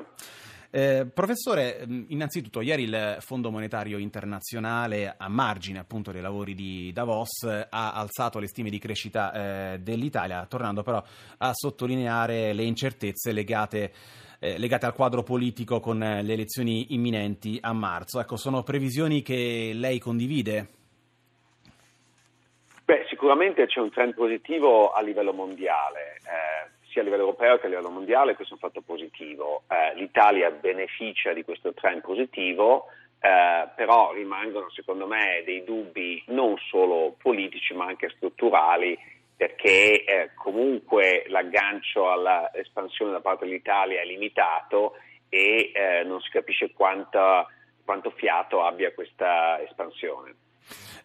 Eh, 0.76 1.06
professore, 1.06 1.86
innanzitutto 2.08 2.60
ieri 2.60 2.82
il 2.82 3.16
Fondo 3.20 3.50
Monetario 3.50 3.96
Internazionale, 3.96 5.14
a 5.16 5.26
margine 5.26 5.78
appunto 5.78 6.12
dei 6.12 6.20
lavori 6.20 6.54
di 6.54 6.92
Davos, 6.92 7.44
ha 7.44 7.94
alzato 7.94 8.38
le 8.38 8.46
stime 8.46 8.68
di 8.68 8.78
crescita 8.78 9.72
eh, 9.72 9.78
dell'Italia, 9.78 10.44
tornando 10.44 10.82
però 10.82 11.02
a 11.38 11.52
sottolineare 11.54 12.52
le 12.52 12.64
incertezze 12.64 13.32
legate 13.32 13.90
eh, 14.38 14.58
legate 14.58 14.84
al 14.84 14.92
quadro 14.92 15.22
politico 15.22 15.80
con 15.80 15.98
le 15.98 16.30
elezioni 16.30 16.92
imminenti 16.92 17.58
a 17.58 17.72
marzo. 17.72 18.20
Ecco, 18.20 18.36
sono 18.36 18.62
previsioni 18.62 19.22
che 19.22 19.70
lei 19.72 19.98
condivide? 19.98 20.68
Beh, 22.84 23.06
sicuramente 23.08 23.64
c'è 23.64 23.80
un 23.80 23.90
trend 23.90 24.12
positivo 24.12 24.92
a 24.92 25.00
livello 25.00 25.32
mondiale. 25.32 26.18
Eh, 26.20 26.75
sia 26.96 27.02
a 27.02 27.04
livello 27.04 27.24
europeo 27.24 27.58
che 27.58 27.66
a 27.66 27.68
livello 27.68 27.90
mondiale, 27.90 28.34
questo 28.34 28.54
è 28.54 28.56
un 28.58 28.70
fatto 28.70 28.80
positivo. 28.80 29.64
Eh, 29.68 29.94
L'Italia 29.96 30.50
beneficia 30.50 31.34
di 31.34 31.44
questo 31.44 31.74
trend 31.74 32.00
positivo, 32.00 32.86
eh, 33.20 33.68
però 33.76 34.12
rimangono 34.14 34.70
secondo 34.70 35.06
me 35.06 35.42
dei 35.44 35.62
dubbi 35.62 36.22
non 36.28 36.56
solo 36.70 37.14
politici 37.20 37.74
ma 37.74 37.84
anche 37.84 38.08
strutturali 38.16 38.98
perché 39.36 40.04
eh, 40.04 40.30
comunque 40.34 41.24
l'aggancio 41.28 42.10
all'espansione 42.10 43.12
da 43.12 43.20
parte 43.20 43.44
dell'Italia 43.44 44.00
è 44.00 44.04
limitato 44.06 44.94
e 45.28 45.72
eh, 45.74 46.02
non 46.04 46.22
si 46.22 46.30
capisce 46.30 46.72
quanta, 46.72 47.46
quanto 47.84 48.08
fiato 48.08 48.64
abbia 48.64 48.94
questa 48.94 49.60
espansione. 49.62 50.34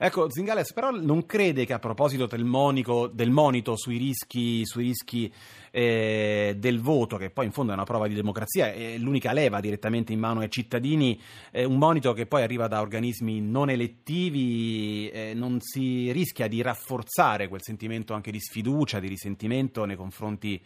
Ecco, 0.04 0.32
Zingales 0.32 0.74
però 0.74 0.90
non 0.90 1.28
crede 1.28 1.66
che 1.66 1.74
a 1.74 1.80
proposito 1.80 2.26
del, 2.26 2.44
monico, 2.44 3.08
del 3.08 3.30
monito 3.30 3.76
sui 3.76 3.98
rischi, 3.98 4.66
sui 4.66 4.86
rischi 4.86 5.32
eh, 5.70 6.56
del 6.58 6.82
voto, 6.82 7.18
che 7.18 7.30
poi 7.30 7.46
in 7.46 7.52
fondo 7.52 7.72
è 7.72 7.76
una 7.76 7.84
prova 7.84 8.08
di 8.08 8.16
democrazia, 8.16 8.74
è 8.74 8.98
l'unica 8.98 9.32
leva 9.32 9.60
direttamente 9.60 10.12
in 10.12 10.20
mano 10.20 10.40
ai 10.40 10.50
cittadini, 10.50 11.22
eh, 11.52 11.66
un 11.66 11.78
monito 11.78 12.14
che 12.14 12.26
poi 12.26 12.42
arriva 12.42 12.68
da 12.68 12.82
organismi 12.82 13.42
non 13.42 13.70
elettivi, 13.70 15.08
eh, 15.10 15.34
non 15.36 15.60
si 15.62 16.12
rischia 16.12 16.48
di 16.48 16.64
rafforzare 16.64 17.48
quel 17.48 17.62
sentimento 17.62 18.16
anche 18.16 18.32
di 18.32 18.40
sfiducia, 18.40 19.00
di 19.00 19.08
risentimento 19.08 19.86
nei 19.86 19.96
confronti 19.96 20.60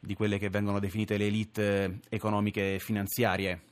di 0.00 0.14
quelle 0.14 0.38
che 0.38 0.48
vengono 0.48 0.80
definite 0.80 1.18
le 1.18 1.26
elite 1.26 1.98
economiche 2.08 2.76
e 2.76 2.78
finanziarie? 2.78 3.69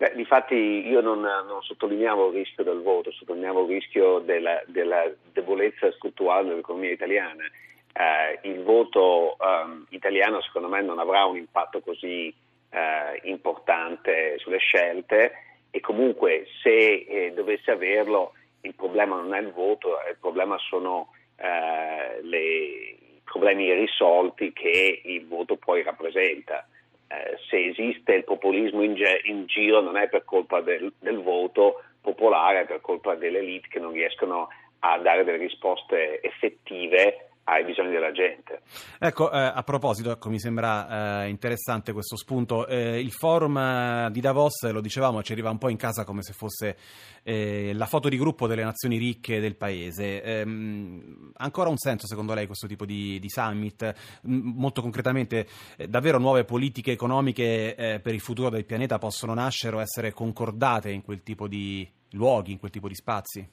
Beh, 0.00 0.12
difatti 0.14 0.54
io 0.54 1.02
non, 1.02 1.20
non, 1.20 1.60
sottolineavo 1.60 2.28
il 2.28 2.36
rischio 2.36 2.64
del 2.64 2.80
voto, 2.80 3.12
sottolineavo 3.12 3.64
il 3.64 3.68
rischio 3.68 4.20
della, 4.20 4.62
della 4.64 5.04
debolezza 5.30 5.92
strutturale 5.92 6.48
dell'economia 6.48 6.90
italiana. 6.90 7.44
Eh, 7.92 8.48
il 8.48 8.62
voto 8.62 9.36
um, 9.38 9.84
italiano 9.90 10.40
secondo 10.40 10.68
me 10.68 10.80
non 10.80 10.98
avrà 11.00 11.26
un 11.26 11.36
impatto 11.36 11.80
così 11.80 12.34
eh, 12.70 13.20
importante 13.24 14.38
sulle 14.38 14.56
scelte 14.56 15.32
e 15.70 15.80
comunque 15.80 16.46
se 16.62 17.04
eh, 17.06 17.32
dovesse 17.34 17.70
averlo 17.70 18.32
il 18.62 18.74
problema 18.74 19.16
non 19.16 19.34
è 19.34 19.40
il 19.40 19.52
voto, 19.52 19.98
il 20.08 20.16
problema 20.18 20.56
sono 20.56 21.12
eh, 21.36 22.26
i 22.26 23.22
problemi 23.22 23.64
irrisolti 23.66 24.54
che 24.54 25.02
il 25.04 25.26
voto 25.26 25.56
poi 25.56 25.82
rappresenta. 25.82 26.66
Eh, 27.12 27.38
se 27.48 27.64
esiste 27.66 28.14
il 28.14 28.22
populismo 28.22 28.84
in, 28.84 28.94
ge- 28.94 29.22
in, 29.24 29.46
giro 29.46 29.80
non 29.80 29.96
è 29.96 30.08
per 30.08 30.24
colpa 30.24 30.60
del, 30.60 30.92
del 31.00 31.20
voto 31.20 31.82
popolare, 32.00 32.60
è 32.60 32.66
per 32.66 32.80
colpa 32.80 33.16
delle 33.16 33.38
elite 33.38 33.66
che 33.68 33.80
non 33.80 33.90
riescono 33.90 34.48
a 34.78 34.96
dare 34.98 35.24
delle 35.24 35.38
risposte 35.38 36.22
effettive 36.22 37.29
ai 37.44 37.64
bisogni 37.64 37.90
della 37.90 38.12
gente. 38.12 38.60
Ecco, 38.98 39.30
eh, 39.32 39.38
a 39.38 39.62
proposito, 39.62 40.10
ecco, 40.10 40.28
mi 40.30 40.38
sembra 40.38 41.24
eh, 41.24 41.28
interessante 41.28 41.92
questo 41.92 42.16
spunto. 42.16 42.66
Eh, 42.66 43.00
il 43.00 43.10
forum 43.10 43.56
eh, 43.56 44.08
di 44.12 44.20
Davos, 44.20 44.70
lo 44.70 44.80
dicevamo, 44.80 45.22
ci 45.22 45.32
arriva 45.32 45.50
un 45.50 45.58
po' 45.58 45.68
in 45.68 45.76
casa 45.76 46.04
come 46.04 46.22
se 46.22 46.32
fosse 46.32 46.76
eh, 47.22 47.72
la 47.74 47.86
foto 47.86 48.08
di 48.08 48.16
gruppo 48.18 48.46
delle 48.46 48.62
nazioni 48.62 48.98
ricche 48.98 49.40
del 49.40 49.56
paese. 49.56 50.22
Ehm, 50.22 51.32
ancora 51.36 51.70
un 51.70 51.78
senso, 51.78 52.06
secondo 52.06 52.34
lei, 52.34 52.46
questo 52.46 52.66
tipo 52.66 52.84
di, 52.84 53.18
di 53.18 53.28
summit? 53.28 54.20
M- 54.22 54.52
molto 54.56 54.80
concretamente, 54.80 55.46
eh, 55.76 55.88
davvero 55.88 56.18
nuove 56.18 56.44
politiche 56.44 56.92
economiche 56.92 57.98
per 58.02 58.14
il 58.14 58.20
futuro 58.20 58.50
del 58.50 58.64
pianeta 58.64 58.98
possono 58.98 59.34
nascere 59.34 59.76
o 59.76 59.80
essere 59.80 60.12
concordate 60.12 60.90
in 60.90 61.02
quel 61.02 61.22
tipo 61.22 61.48
di 61.48 61.88
luoghi, 62.10 62.52
in 62.52 62.58
quel 62.58 62.70
tipo 62.70 62.88
di 62.88 62.94
spazi? 62.94 63.48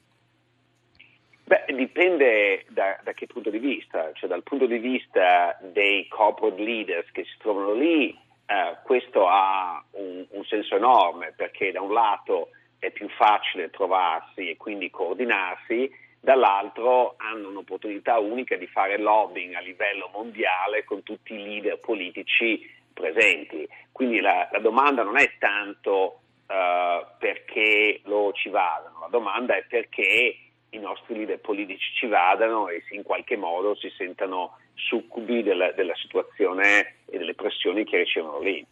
Beh, 1.48 1.64
dipende 1.74 2.66
da, 2.68 2.98
da, 3.02 3.14
che 3.14 3.26
punto 3.26 3.48
di 3.48 3.58
vista, 3.58 4.12
cioè 4.12 4.28
dal 4.28 4.42
punto 4.42 4.66
di 4.66 4.76
vista 4.76 5.58
dei 5.62 6.06
corporate 6.06 6.62
leaders 6.62 7.10
che 7.10 7.24
si 7.24 7.38
trovano 7.38 7.72
lì, 7.72 8.10
eh, 8.44 8.76
questo 8.84 9.26
ha 9.26 9.82
un, 9.92 10.26
un, 10.28 10.44
senso 10.44 10.76
enorme 10.76 11.32
perché 11.34 11.72
da 11.72 11.80
un 11.80 11.94
lato 11.94 12.50
è 12.78 12.90
più 12.90 13.08
facile 13.08 13.70
trovarsi 13.70 14.50
e 14.50 14.58
quindi 14.58 14.90
coordinarsi, 14.90 15.90
dall'altro 16.20 17.14
hanno 17.16 17.48
un'opportunità 17.48 18.18
unica 18.18 18.54
di 18.56 18.66
fare 18.66 18.98
lobbying 18.98 19.54
a 19.54 19.60
livello 19.60 20.10
mondiale 20.12 20.84
con 20.84 21.02
tutti 21.02 21.32
i 21.32 21.42
leader 21.42 21.78
politici 21.78 22.60
presenti. 22.92 23.66
Quindi 23.90 24.20
la, 24.20 24.46
la 24.52 24.58
domanda 24.58 25.02
non 25.02 25.16
è 25.16 25.32
tanto 25.38 26.20
uh, 26.46 27.06
perché 27.18 28.02
loro 28.04 28.32
ci 28.32 28.50
vadano, 28.50 28.98
la 29.00 29.08
domanda 29.08 29.56
è 29.56 29.64
perché 29.66 30.36
i 30.70 30.78
nostri 30.78 31.16
leader 31.16 31.40
politici 31.40 31.92
ci 31.94 32.06
vadano 32.06 32.68
e 32.68 32.82
in 32.90 33.02
qualche 33.02 33.36
modo 33.36 33.74
si 33.74 33.90
sentano 33.96 34.58
succubi 34.74 35.42
della, 35.42 35.72
della 35.72 35.94
situazione 35.96 36.96
e 37.06 37.18
delle 37.18 37.34
pressioni 37.34 37.84
che 37.84 37.98
ricevono 37.98 38.40
lì. 38.40 38.66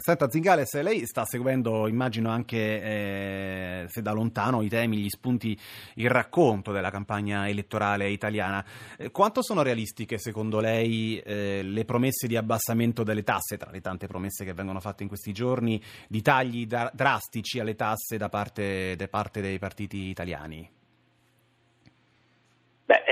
Senta 0.00 0.30
Zingales, 0.30 0.80
lei 0.80 1.04
sta 1.04 1.26
seguendo, 1.26 1.86
immagino 1.86 2.30
anche 2.30 2.56
eh, 2.56 3.84
se 3.88 4.00
da 4.00 4.12
lontano, 4.12 4.62
i 4.62 4.68
temi, 4.68 4.96
gli 4.96 5.10
spunti, 5.10 5.54
il 5.96 6.08
racconto 6.08 6.72
della 6.72 6.90
campagna 6.90 7.46
elettorale 7.46 8.08
italiana. 8.08 8.64
Eh, 8.96 9.10
quanto 9.10 9.42
sono 9.42 9.60
realistiche 9.60 10.16
secondo 10.16 10.58
lei 10.58 11.18
eh, 11.18 11.60
le 11.62 11.84
promesse 11.84 12.26
di 12.26 12.36
abbassamento 12.38 13.02
delle 13.02 13.22
tasse, 13.22 13.58
tra 13.58 13.70
le 13.70 13.82
tante 13.82 14.06
promesse 14.06 14.42
che 14.46 14.54
vengono 14.54 14.80
fatte 14.80 15.02
in 15.02 15.08
questi 15.10 15.32
giorni, 15.32 15.78
di 16.08 16.22
tagli 16.22 16.66
da- 16.66 16.90
drastici 16.94 17.60
alle 17.60 17.74
tasse 17.74 18.16
da 18.16 18.30
parte, 18.30 18.96
da 18.96 19.06
parte 19.06 19.42
dei 19.42 19.58
partiti 19.58 20.08
italiani? 20.08 20.66
Beh, 22.86 23.04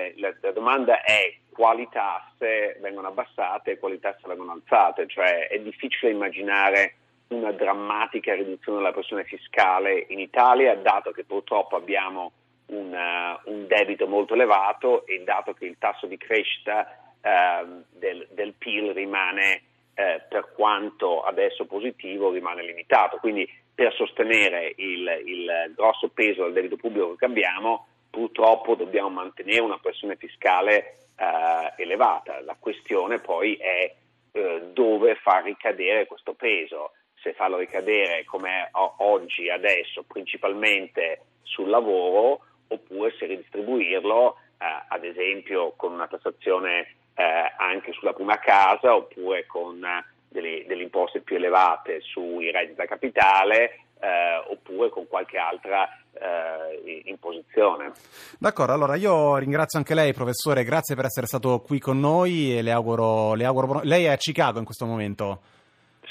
il, 0.00 0.20
la, 0.20 0.34
la, 0.40 0.52
domanda 0.52 1.02
è 1.02 1.36
quali 1.50 1.88
tasse 1.90 2.76
vengono 2.80 3.08
abbassate 3.08 3.72
e 3.72 3.78
quali 3.78 3.98
tasse 3.98 4.26
vengono 4.26 4.52
alzate, 4.52 5.06
cioè 5.06 5.48
è 5.48 5.58
difficile 5.58 6.12
immaginare 6.12 6.94
una 7.28 7.52
drammatica 7.52 8.34
riduzione 8.34 8.78
della 8.78 8.92
pressione 8.92 9.24
fiscale 9.24 10.06
in 10.08 10.20
Italia, 10.20 10.76
dato 10.76 11.10
che 11.10 11.24
purtroppo 11.24 11.76
abbiamo 11.76 12.32
un, 12.66 12.92
uh, 12.92 13.50
un 13.50 13.66
debito 13.66 14.06
molto 14.06 14.34
elevato 14.34 15.06
e 15.06 15.22
dato 15.24 15.52
che 15.52 15.66
il 15.66 15.76
tasso 15.78 16.06
di 16.06 16.16
crescita 16.16 17.14
uh, 17.20 17.82
del, 17.90 18.28
del, 18.30 18.52
PIL 18.52 18.92
rimane, 18.92 19.62
uh, 19.94 20.22
per 20.28 20.52
quanto 20.54 21.22
adesso 21.22 21.66
positivo, 21.66 22.30
rimane 22.30 22.62
limitato. 22.62 23.18
Quindi 23.18 23.48
per 23.74 23.92
sostenere 23.94 24.72
il, 24.76 25.22
il 25.24 25.72
grosso 25.74 26.08
peso 26.08 26.44
del 26.44 26.52
debito 26.52 26.76
pubblico 26.76 27.14
che 27.14 27.24
abbiamo, 27.24 27.86
purtroppo 28.16 28.76
dobbiamo 28.76 29.10
mantenere 29.10 29.60
una 29.60 29.76
pressione 29.76 30.16
fiscale 30.16 30.96
eh, 31.16 31.82
elevata. 31.82 32.40
La 32.40 32.56
questione 32.58 33.18
poi 33.18 33.56
è 33.56 33.94
eh, 34.32 34.62
dove 34.72 35.16
far 35.16 35.44
ricadere 35.44 36.06
questo 36.06 36.32
peso, 36.32 36.92
se 37.20 37.34
farlo 37.34 37.58
ricadere 37.58 38.24
come 38.24 38.70
oggi, 38.72 39.50
adesso, 39.50 40.02
principalmente 40.04 41.24
sul 41.42 41.68
lavoro, 41.68 42.40
oppure 42.68 43.14
se 43.18 43.26
ridistribuirlo, 43.26 44.38
eh, 44.60 44.64
ad 44.88 45.04
esempio 45.04 45.74
con 45.76 45.92
una 45.92 46.08
tassazione 46.08 46.94
eh, 47.16 47.52
anche 47.58 47.92
sulla 47.92 48.14
prima 48.14 48.38
casa, 48.38 48.94
oppure 48.96 49.44
con 49.44 49.78
delle, 50.26 50.64
delle 50.66 50.84
imposte 50.84 51.20
più 51.20 51.36
elevate 51.36 52.00
sui 52.00 52.50
redditi 52.50 52.76
da 52.76 52.86
capitale, 52.86 53.80
eh, 54.00 54.42
oppure 54.48 54.88
con 54.88 55.06
qualche 55.06 55.36
altra 55.36 55.86
eh, 56.16 57.02
imposizione. 57.04 57.92
D'accordo, 58.38 58.72
allora 58.72 58.96
io 58.96 59.36
ringrazio 59.36 59.78
anche 59.78 59.94
lei 59.94 60.12
professore, 60.12 60.64
grazie 60.64 60.94
per 60.94 61.06
essere 61.06 61.26
stato 61.26 61.60
qui 61.60 61.78
con 61.78 61.98
noi 61.98 62.56
e 62.56 62.62
le 62.62 62.72
auguro, 62.72 63.34
le 63.34 63.44
auguro 63.44 63.80
lei 63.82 64.04
è 64.04 64.08
a 64.08 64.16
Chicago 64.16 64.58
in 64.58 64.64
questo 64.64 64.86
momento. 64.86 65.40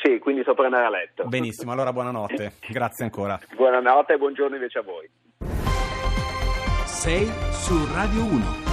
Sì, 0.01 0.19
quindi 0.19 0.41
sto 0.41 0.53
per 0.53 0.65
andare 0.65 0.85
a 0.85 0.89
letto. 0.89 1.25
Benissimo, 1.25 1.71
allora 1.71 1.91
buonanotte, 1.91 2.53
grazie 2.69 3.05
ancora. 3.05 3.39
Buonanotte 3.55 4.13
e 4.13 4.17
buongiorno 4.17 4.55
invece 4.55 4.79
a 4.79 4.83
voi. 4.83 5.09
Sei 6.85 7.25
su 7.51 7.87
Radio 7.93 8.23
1. 8.23 8.64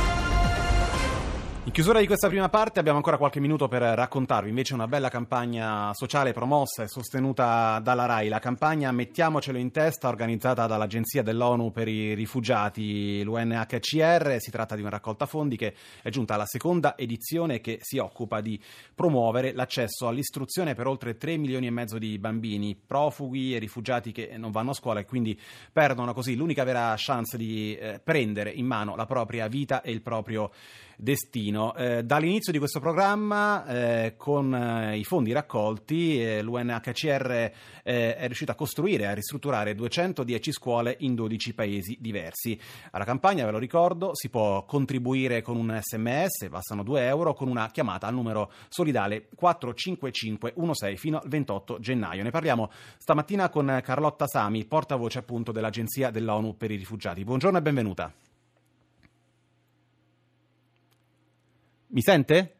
In 1.73 1.79
chiusura 1.79 2.01
di 2.01 2.07
questa 2.07 2.29
prima 2.29 2.51
parte 2.51 2.81
abbiamo 2.81 2.99
ancora 2.99 3.17
qualche 3.17 3.41
minuto 3.41 3.67
per 3.67 3.81
raccontarvi. 3.81 4.51
Invece 4.51 4.75
una 4.75 4.87
bella 4.87 5.09
campagna 5.09 5.91
sociale 5.95 6.35
promossa 6.35 6.83
e 6.83 6.87
sostenuta 6.87 7.81
dalla 7.83 8.05
RAI, 8.05 8.29
la 8.29 8.41
campagna 8.41 8.93
Mettiamocelo 8.93 9.57
in 9.57 9.71
testa 9.71 10.09
organizzata 10.09 10.67
dall'Agenzia 10.67 11.23
dell'ONU 11.23 11.73
per 11.73 11.89
i 11.89 12.13
rifugiati, 12.13 13.23
l'UNHCR, 13.23 14.37
si 14.39 14.51
tratta 14.51 14.75
di 14.75 14.83
una 14.83 14.91
raccolta 14.91 15.25
fondi 15.25 15.57
che 15.57 15.75
è 16.03 16.11
giunta 16.11 16.35
alla 16.35 16.45
seconda 16.45 16.95
edizione 16.95 17.63
che 17.63 17.79
si 17.81 17.97
occupa 17.97 18.43
di 18.43 18.61
promuovere 18.95 19.55
l'accesso 19.55 20.09
all'istruzione 20.09 20.75
per 20.75 20.87
oltre 20.87 21.17
3 21.17 21.39
milioni 21.39 21.69
e 21.69 21.71
mezzo 21.71 21.97
di 21.97 22.19
bambini, 22.19 22.77
profughi 22.77 23.57
e 23.57 23.59
rifugiati 23.59 24.13
che 24.13 24.35
non 24.37 24.51
vanno 24.51 24.73
a 24.73 24.75
scuola 24.75 25.01
e 25.01 25.07
quindi 25.07 25.41
perdono 25.73 26.13
così 26.13 26.37
l'unica 26.37 26.65
vera 26.65 26.93
chance 26.99 27.39
di 27.39 27.75
eh, 27.77 27.99
prendere 27.99 28.51
in 28.51 28.67
mano 28.67 28.95
la 28.95 29.07
propria 29.07 29.47
vita 29.47 29.81
e 29.81 29.91
il 29.91 30.03
proprio 30.03 30.51
destino. 31.03 31.75
Eh, 31.75 32.05
dall'inizio 32.05 32.53
di 32.53 32.59
questo 32.59 32.79
programma, 32.79 33.67
eh, 33.67 34.15
con 34.17 34.55
eh, 34.55 34.99
i 34.99 35.03
fondi 35.03 35.33
raccolti, 35.33 36.23
eh, 36.23 36.43
l'UNHCR 36.43 37.51
eh, 37.83 38.17
è 38.17 38.27
riuscito 38.27 38.53
a 38.53 38.55
costruire 38.55 39.03
e 39.03 39.07
a 39.07 39.13
ristrutturare 39.13 39.75
210 39.75 40.53
scuole 40.53 40.97
in 41.01 41.17
12 41.17 41.55
paesi 41.55 41.99
diversi. 42.01 42.57
Alla 42.93 43.05
campagna, 43.05 43.45
ve 43.45 43.51
lo 43.51 43.59
ricordo, 43.59 44.15
si 44.15 44.29
può 44.29 44.65
contribuire 44.65 45.43
con 45.43 45.57
un 45.57 45.77
sms, 45.83 46.49
bastano 46.49 46.85
2 46.85 47.05
euro, 47.05 47.35
con 47.35 47.49
una 47.49 47.69
chiamata 47.73 48.07
al 48.07 48.15
numero 48.15 48.53
solidale 48.69 49.29
45516 49.35 50.97
fino 50.97 51.19
al 51.19 51.29
28 51.29 51.81
gennaio. 51.81 52.23
Ne 52.23 52.31
parliamo 52.31 52.71
stamattina 52.97 53.49
con 53.49 53.81
Carlotta 53.83 54.29
Sami, 54.29 54.65
portavoce 54.67 55.19
appunto 55.19 55.51
dell'Agenzia 55.51 56.11
dell'ONU 56.11 56.57
per 56.57 56.71
i 56.71 56.77
rifugiati. 56.77 57.25
Buongiorno 57.25 57.59
e 57.59 57.63
benvenuta. 57.63 58.13
Mi 61.93 62.01
sente? 62.01 62.55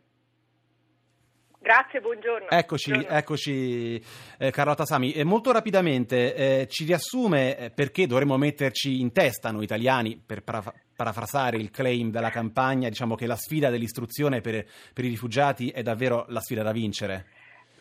Grazie, 1.59 2.01
buongiorno. 2.01 2.49
Eccoci, 2.51 2.91
buongiorno. 2.91 3.17
eccoci 3.17 4.05
eh, 4.37 4.51
Carlotta 4.51 4.85
Sami. 4.85 5.13
Eh, 5.13 5.25
molto 5.25 5.53
rapidamente 5.53 6.35
eh, 6.35 6.67
ci 6.69 6.85
riassume 6.85 7.57
eh, 7.57 7.71
perché 7.71 8.07
dovremmo 8.07 8.37
metterci 8.37 9.01
in 9.01 9.11
testa 9.13 9.51
noi 9.51 9.65
italiani, 9.65 10.21
per 10.25 10.43
para- 10.43 10.75
parafrasare 10.95 11.57
il 11.57 11.71
claim 11.71 12.11
della 12.11 12.29
campagna, 12.29 12.91
diciamo 12.91 13.15
che 13.15 13.27
la 13.27 13.37
sfida 13.37 13.71
dell'istruzione 13.71 14.43
per, 14.43 14.67
per 14.93 15.05
i 15.05 15.09
rifugiati 15.09 15.71
è 15.71 15.83
davvero 15.83 16.27
la 16.29 16.41
sfida 16.41 16.63
da 16.63 16.73
vincere. 16.73 17.27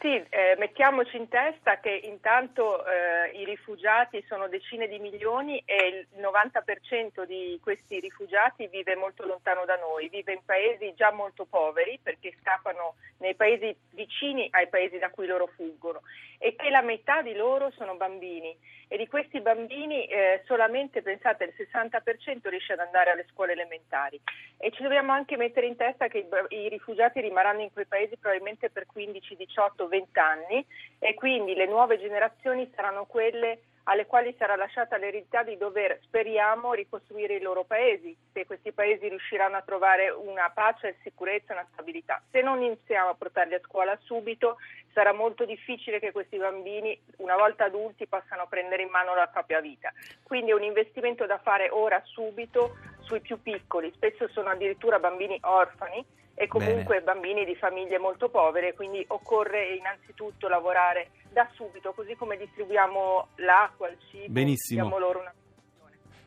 Sì, 0.02 0.16
eh, 0.30 0.56
mettiamoci 0.58 1.16
in 1.16 1.28
testa 1.28 1.80
che 1.80 1.92
intanto 1.92 2.84
eh, 2.84 3.38
i 3.38 3.46
rifugiati 3.46 4.26
sono 4.28 4.48
decine 4.48 4.88
di 4.88 4.98
milioni 4.98 5.62
e 5.64 6.08
il 6.10 6.20
90% 6.20 7.24
di 7.28 7.60
questi 7.62 8.00
rifugiati 8.00 8.66
vive 8.66 8.96
molto 8.96 9.28
lontano 9.28 9.64
da 9.64 9.76
noi, 9.76 10.10
vive 10.10 10.34
in 10.34 10.44
paesi 10.44 10.96
già 10.96 11.12
molto 11.12 11.46
poveri 11.46 12.00
perché 12.02 12.36
scappano 12.42 12.96
nei 13.18 13.36
paesi 13.36 13.76
vicini 13.92 14.48
ai 14.50 14.70
paesi 14.70 14.98
da 14.98 15.12
cui 15.12 15.28
loro 15.28 15.46
fuggono 15.46 16.02
e 16.40 16.56
che 16.56 16.72
la 16.72 16.82
metà 16.82 17.22
di 17.22 17.36
loro 17.36 17.70
sono 17.70 17.94
bambini 17.94 18.58
e 18.92 18.98
di 18.98 19.08
questi 19.08 19.40
bambini 19.40 20.06
eh, 20.08 20.42
solamente 20.44 21.02
pensate 21.02 21.46
il 21.46 21.54
60% 21.56 22.50
riesce 22.50 22.74
ad 22.74 22.80
andare 22.80 23.12
alle 23.12 23.26
scuole 23.32 23.54
elementari. 23.54 24.20
E 24.58 24.70
ci 24.72 24.84
dobbiamo 24.84 25.14
anche 25.14 25.38
mettere 25.38 25.66
in 25.66 25.78
testa 25.78 26.10
che 26.10 26.28
i, 26.50 26.56
i 26.58 26.68
rifugiati 26.68 27.22
rimarranno 27.22 27.62
in 27.62 27.72
quei 27.72 27.86
paesi 27.86 28.18
probabilmente 28.18 28.70
per 28.70 28.88
15, 28.88 29.38
18, 29.38 29.88
20 29.88 30.20
anni. 30.20 30.66
E 31.00 31.14
quindi 31.14 31.54
le 31.54 31.68
nuove 31.68 32.00
generazioni 32.00 32.70
saranno 32.76 33.06
quelle 33.06 33.60
alle 33.84 34.06
quali 34.06 34.36
sarà 34.38 34.56
lasciata 34.56 34.98
l'eredità 34.98 35.44
di 35.44 35.58
dover, 35.58 36.00
speriamo, 36.04 36.74
ricostruire 36.74 37.36
i 37.36 37.42
loro 37.42 37.64
paesi, 37.64 38.16
se 38.32 38.46
questi 38.46 38.72
paesi 38.72 39.08
riusciranno 39.08 39.58
a 39.58 39.62
trovare 39.62 40.10
una 40.10 40.50
pace, 40.50 40.98
sicurezza 41.04 41.54
e 41.54 41.58
una 41.58 41.68
stabilità. 41.72 42.22
Se 42.32 42.42
non 42.42 42.62
iniziamo 42.62 43.10
a 43.10 43.16
portarli 43.16 43.56
a 43.56 43.62
scuola 43.64 43.98
subito, 44.04 44.58
sarà 44.94 45.14
molto 45.14 45.46
difficile 45.46 46.00
che 46.00 46.12
questi 46.12 46.38
bambini, 46.38 47.00
una 47.18 47.36
volta 47.36 47.66
adulti, 47.66 48.08
possano 48.08 48.48
prendere 48.48 48.84
in 48.84 48.90
mano 48.90 49.16
la 49.16 49.28
propria 49.28 49.62
vita. 49.62 49.92
Quindi 50.24 50.52
è 50.52 50.54
un 50.54 50.64
investimento 50.64 51.26
da 51.26 51.40
fare 51.40 51.70
ora, 51.70 52.02
subito, 52.06 52.76
sui 53.12 53.20
più 53.20 53.42
piccoli, 53.42 53.92
spesso 53.94 54.30
sono 54.30 54.50
addirittura 54.50 54.98
bambini 55.00 55.38
orfani 55.42 56.06
e 56.34 56.48
comunque 56.48 57.02
Bene. 57.02 57.12
bambini 57.14 57.44
di 57.44 57.56
famiglie 57.56 58.00
molto 58.00 58.30
povere, 58.30 58.74
quindi 58.74 59.04
occorre 59.10 59.76
innanzitutto 59.76 60.48
lavorare 60.48 61.10
da 61.30 61.46
subito, 61.54 61.92
così 61.92 62.16
come 62.16 62.38
distribuiamo 62.38 63.28
l'acqua, 63.36 63.90
il 63.90 63.98
cibo, 64.10 64.32
Benissimo. 64.32 64.82
diamo 64.82 64.98
loro 64.98 65.20
una 65.20 65.34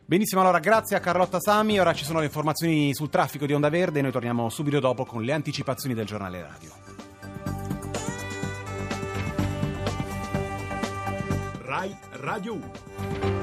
Benissimo, 0.06 0.42
allora 0.42 0.58
grazie 0.58 0.96
a 0.96 1.00
Carlotta 1.00 1.40
Sami, 1.40 1.80
ora 1.80 1.94
ci 1.94 2.04
sono 2.04 2.18
le 2.18 2.26
informazioni 2.26 2.92
sul 2.92 3.08
traffico 3.08 3.46
di 3.46 3.54
Onda 3.54 3.70
Verde, 3.70 4.02
noi 4.02 4.12
torniamo 4.12 4.50
subito 4.50 4.78
dopo 4.78 5.06
con 5.06 5.22
le 5.22 5.32
anticipazioni 5.32 5.94
del 5.94 6.04
giornale 6.04 6.42
radio. 6.42 6.70
RAI 11.62 11.96
Radio 12.20 12.52
1 12.52 13.33